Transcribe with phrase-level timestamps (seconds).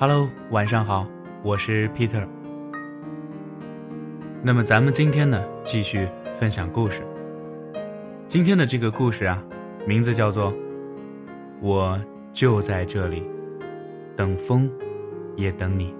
[0.00, 1.06] Hello，晚上好，
[1.42, 2.26] 我是 Peter。
[4.42, 7.02] 那么咱们今天呢，继续分享故事。
[8.26, 9.44] 今天的这个故事啊，
[9.86, 10.50] 名字叫做
[11.60, 12.00] 《我
[12.32, 13.22] 就在这里，
[14.16, 14.70] 等风，
[15.36, 15.94] 也等你》。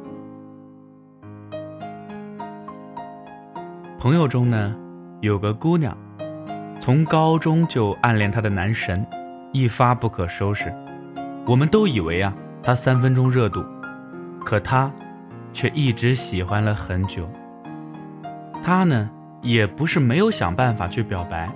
[3.98, 4.74] 朋友中呢，
[5.20, 5.94] 有个姑娘，
[6.80, 9.06] 从高中就暗恋她的男神，
[9.52, 10.72] 一发不可收拾。
[11.46, 13.62] 我们都以为啊，她三分钟热度。
[14.44, 14.90] 可他，
[15.52, 17.28] 却一直喜欢了很久。
[18.62, 19.08] 他呢，
[19.42, 21.48] 也不是没有想办法去表白，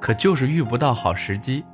[0.00, 1.64] 可就是遇不到好时机。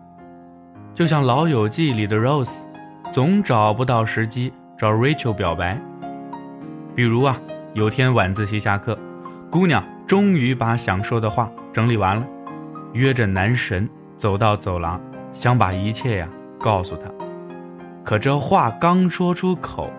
[0.94, 2.64] 就像《老友记》里的 Rose，
[3.12, 5.80] 总找不到时机找 Rachel 表白。
[6.94, 7.40] 比如啊，
[7.74, 8.98] 有天晚自习下课，
[9.50, 12.26] 姑娘终于把想说的话整理完了，
[12.92, 15.00] 约着男神走到走廊，
[15.32, 16.28] 想把一切呀
[16.58, 17.08] 告诉他。
[18.04, 19.90] 可这话刚说出口，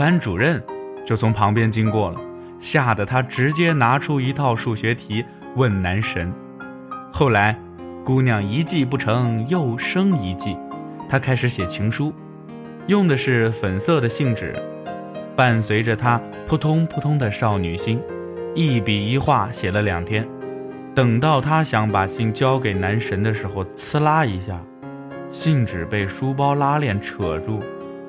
[0.00, 0.58] 班主任
[1.04, 2.18] 就从旁边经过了，
[2.58, 5.22] 吓得他直接拿出一套数学题
[5.56, 6.32] 问男神。
[7.12, 7.54] 后来，
[8.02, 10.56] 姑娘一计不成又生一计，
[11.06, 12.14] 她开始写情书，
[12.86, 14.54] 用的是粉色的信纸，
[15.36, 18.00] 伴随着她扑通扑通的少女心，
[18.54, 20.26] 一笔一画写了两天。
[20.94, 24.58] 等到她想把信交给男神的时候，呲啦一下，
[25.30, 27.60] 信纸被书包拉链扯住，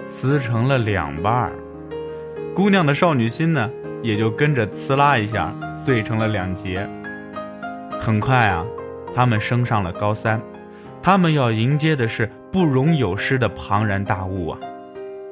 [0.07, 1.51] 撕成了两半儿。
[2.53, 3.69] 姑娘的少女心呢，
[4.03, 6.87] 也就跟着呲啦一下碎成了两截。
[7.99, 8.65] 很快啊，
[9.15, 10.39] 他们升上了高三，
[11.01, 14.59] 他们要迎接的是不容有失的庞然大物啊！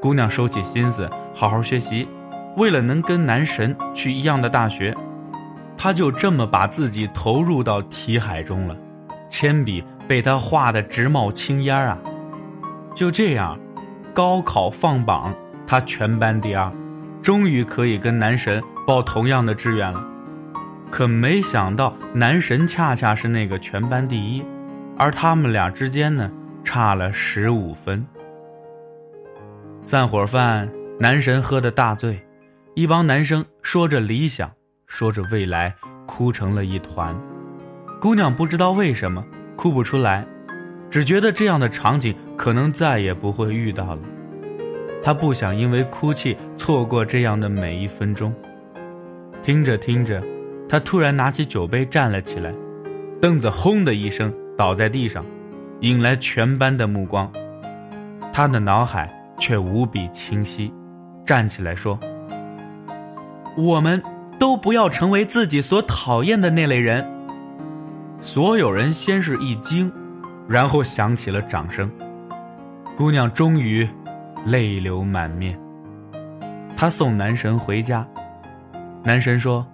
[0.01, 2.07] 姑娘收起心思，好好学习，
[2.55, 4.95] 为了能跟男神去一样的大学，
[5.77, 8.77] 她就这么把自己投入到题海中了，
[9.29, 11.97] 铅笔被她画得直冒青烟啊！
[12.95, 13.59] 就这样，
[14.13, 15.33] 高考放榜，
[15.67, 16.71] 她全班第二。
[17.21, 20.03] 终于可以跟男神报同样的志愿了，
[20.89, 24.43] 可没想到男神恰恰是那个全班第一，
[24.97, 26.31] 而他们俩之间呢
[26.63, 28.05] 差了十五分。
[29.83, 32.21] 散伙饭，男神喝的大醉，
[32.73, 34.51] 一帮男生说着理想，
[34.87, 37.15] 说着未来，哭成了一团。
[37.99, 39.23] 姑娘不知道为什么
[39.55, 40.25] 哭不出来，
[40.89, 44.01] 只觉得这样的场景可能再也不会遇到了。
[45.01, 48.33] 他不想因为哭泣错过这样的每一分钟。
[49.41, 50.21] 听着听着，
[50.67, 52.51] 他突然拿起酒杯站了起来，
[53.21, 55.25] 凳子轰的一声倒在地上，
[55.79, 57.31] 引来全班的目光。
[58.33, 60.71] 他的脑海却无比清晰，
[61.25, 61.97] 站起来说
[63.57, 64.03] ：“我们
[64.37, 67.09] 都不要成为自己所讨厌的那类人。”
[68.19, 69.89] 所有人先是一惊，
[70.47, 71.89] 然后响起了掌声。
[72.97, 73.87] 姑娘终于。
[74.45, 75.59] 泪流满面。
[76.75, 78.07] 他送男神回家，
[79.03, 79.65] 男神说：“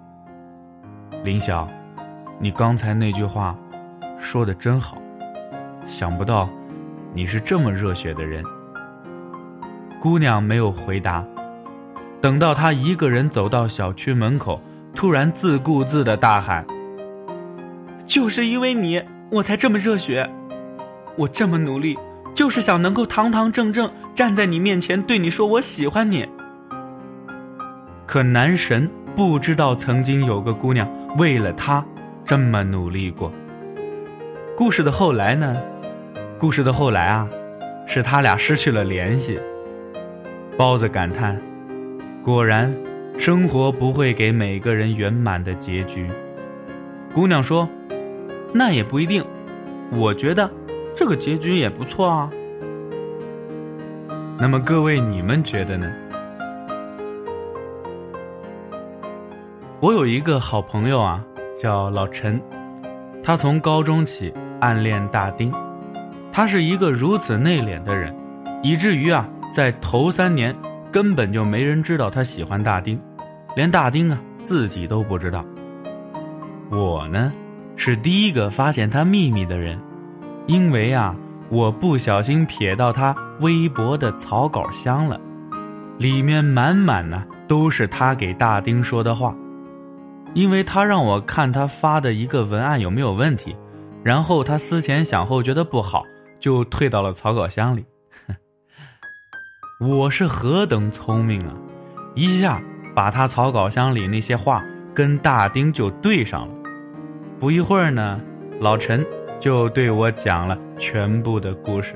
[1.23, 1.67] 林晓，
[2.39, 3.55] 你刚才那句话
[4.17, 4.97] 说的真好，
[5.85, 6.49] 想不到
[7.13, 8.43] 你是这么热血的人。”
[10.01, 11.23] 姑娘没有回答，
[12.21, 14.61] 等到他一个人走到小区门口，
[14.93, 16.65] 突然自顾自的大喊
[18.05, 20.29] ：“就是因为你，我才这么热血，
[21.17, 21.97] 我这么努力。”
[22.35, 26.27] 就是想能够堂堂正正站在你面前，对你说我喜欢你。
[28.05, 30.87] 可男神不知道，曾经有个姑娘
[31.17, 31.83] 为了他
[32.25, 33.31] 这么努力过。
[34.55, 35.55] 故事的后来呢？
[36.37, 37.27] 故事的后来啊，
[37.87, 39.39] 是他俩失去了联系。
[40.57, 41.41] 包子感叹：
[42.21, 42.75] 果然，
[43.17, 46.09] 生活不会给每个人圆满的结局。
[47.13, 47.67] 姑娘说
[48.53, 49.23] ：“那也不一定，
[49.91, 50.51] 我觉得。”
[50.95, 52.31] 这个结局也不错啊。
[54.39, 55.91] 那么各位，你们觉得呢？
[59.81, 61.23] 我有一个好朋友啊，
[61.57, 62.41] 叫老陈，
[63.21, 65.53] 他从高中起暗恋大丁，
[66.31, 68.15] 他是一个如此内敛的人，
[68.63, 70.55] 以至于啊，在头三年
[70.91, 72.99] 根本就没人知道他喜欢大丁，
[73.55, 75.45] 连大丁啊自己都不知道。
[76.71, 77.31] 我呢，
[77.75, 79.77] 是第一个发现他秘密的人。
[80.47, 81.15] 因为啊，
[81.49, 85.19] 我不小心瞥到他微博的草稿箱了，
[85.97, 89.35] 里面满满呢都是他给大丁说的话。
[90.33, 93.55] 因为他让我看他发的一个文案有没有问题，
[94.03, 96.03] 然后他思前想后觉得不好，
[96.39, 97.85] 就退到了草稿箱里。
[99.79, 101.55] 我是何等聪明啊，
[102.15, 102.61] 一下
[102.93, 104.61] 把他草稿箱里那些话
[104.93, 106.53] 跟大丁就对上了。
[107.39, 108.19] 不一会儿呢，
[108.59, 109.05] 老陈。
[109.39, 111.95] 就对我讲了全部的故事。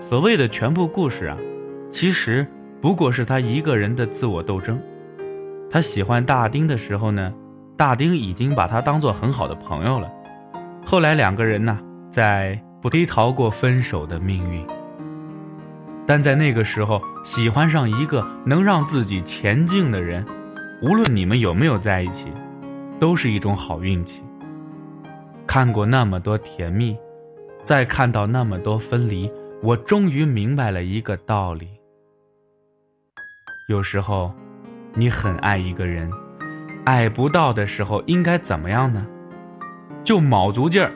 [0.00, 1.36] 所谓的全部故事啊，
[1.90, 2.46] 其实
[2.80, 4.80] 不过是他一个人的自我斗争。
[5.70, 7.32] 他喜欢大丁的时候呢，
[7.76, 10.10] 大丁已经把他当做很好的朋友了。
[10.84, 11.78] 后来两个人呢，
[12.10, 14.66] 在不低逃过分手的命运。
[16.04, 20.26] 但在那个时候，喜欢上一个能让自己前进的人，
[20.82, 22.28] 无论你们有没有在一起，
[22.98, 24.20] 都是一种好运气。
[25.46, 26.96] 看过那么多甜蜜，
[27.62, 29.30] 再看到那么多分离，
[29.62, 31.68] 我终于明白了一个道理：
[33.68, 34.32] 有时候。
[34.94, 36.10] 你很爱一个人，
[36.84, 39.06] 爱不到的时候应该怎么样呢？
[40.04, 40.92] 就卯足劲儿，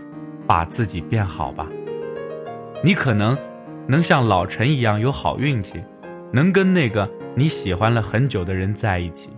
[0.47, 1.67] 把自己变好吧。
[2.85, 3.35] 你可能
[3.87, 5.83] 能像老陈一样有好运气，
[6.31, 9.31] 能跟那个你喜欢了很久的人在一起；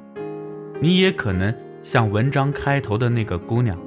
[0.81, 3.79] 你也可能像文章开头的那个姑娘，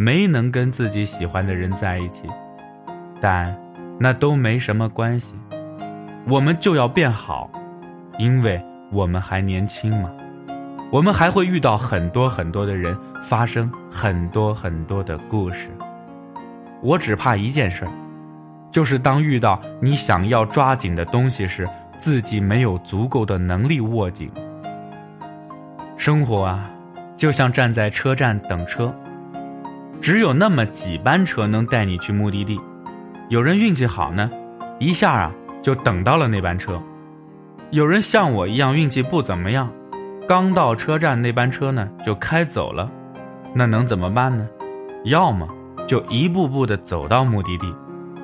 [0.00, 2.28] 没能跟自己喜欢的人在一起。
[3.20, 3.52] 但
[3.98, 5.34] 那都没什么关系，
[6.28, 7.50] 我们就要变好，
[8.16, 8.64] 因为。
[8.90, 10.10] 我们还年轻嘛，
[10.90, 15.68] 我们还会遇到很多很多的人，发生很多很多的故事。
[16.80, 17.86] 我只怕一件事，
[18.70, 21.68] 就是当遇到你想要抓紧的东西时，
[21.98, 24.32] 自己没有足够的能力握紧。
[25.98, 26.70] 生活啊，
[27.14, 28.90] 就像站在车站等车，
[30.00, 32.58] 只有那么几班车能带你去目的地。
[33.28, 34.30] 有人运气好呢，
[34.78, 36.80] 一下啊就等到了那班车。
[37.70, 39.70] 有人像我一样运气不怎么样，
[40.26, 42.90] 刚到车站那班车呢就开走了，
[43.54, 44.48] 那能怎么办呢？
[45.04, 45.46] 要么
[45.86, 47.74] 就一步步的走到目的地，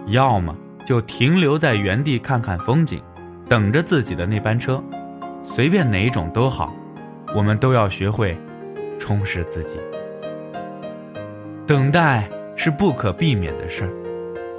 [0.07, 0.57] 要么
[0.87, 3.03] 就停留在原地看看风景，
[3.49, 4.83] 等着自己的那班车。
[5.45, 6.73] 随便哪一种都好，
[7.35, 8.35] 我们都要学会
[8.99, 9.79] 充实自己。
[11.67, 13.91] 等待是不可避免的事儿，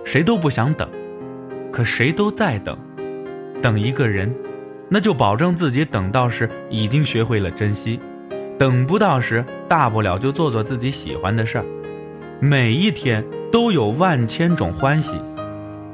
[0.04, 0.90] 谁都不想等，
[1.72, 2.76] 可谁都在等，
[3.62, 4.34] 等一个人。
[4.90, 8.00] 那就保证自己等到时已经学会了珍惜，
[8.58, 11.66] 等不到时大不了就做做自己喜欢的事儿。
[12.40, 15.20] 每一天都有万千种欢喜，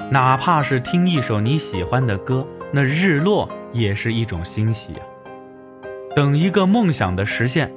[0.10, 5.04] 哪怕是听一首你喜欢的歌，那日落也是一种欣喜啊。
[6.16, 7.72] 等一个梦想的实现，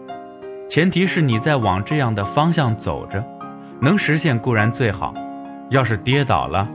[0.69, 3.25] 前提是你在往这样的方向走着，
[3.81, 5.15] 能实现固然最好，
[5.71, 6.69] 要是跌倒了，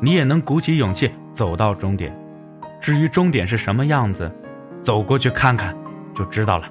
[0.00, 2.14] 你也能鼓起勇气走到终点。
[2.80, 4.30] 至于终点是什么样子，
[4.82, 5.74] 走过去看看，
[6.14, 6.68] 就知道了。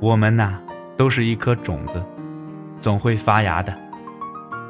[0.00, 0.58] 我们呐，
[0.96, 2.02] 都是一颗种子，
[2.80, 3.72] 总会发芽的。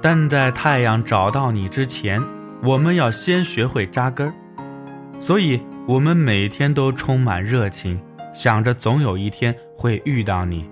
[0.03, 2.23] 但在太阳找到你之前，
[2.62, 4.33] 我们要先学会扎根儿。
[5.21, 8.01] 所以，我们每天都充满热情，
[8.32, 10.69] 想着总有一天会遇到你。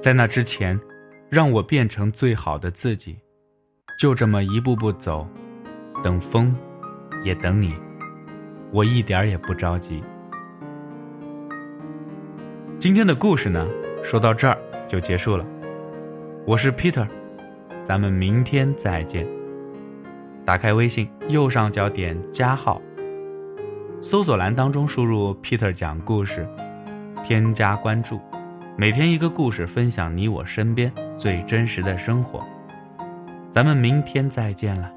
[0.00, 0.78] 在那之前，
[1.28, 3.18] 让我变成最好的自己。
[3.98, 5.28] 就这么一步步走，
[6.02, 6.56] 等风，
[7.22, 7.74] 也等你。
[8.72, 10.02] 我一点也不着急。
[12.78, 13.66] 今天的故事呢，
[14.02, 14.56] 说到这儿
[14.88, 15.44] 就结束了。
[16.46, 17.06] 我是 Peter，
[17.82, 19.26] 咱们明天再见。
[20.46, 22.80] 打开微信右上角点加号，
[24.02, 26.48] 搜索栏当中输入 “Peter 讲故事”，
[27.22, 28.18] 添加关注。
[28.74, 32.42] 每天一个故事，分享你我身边最真实的生活。
[33.52, 34.90] 咱们明天再见了。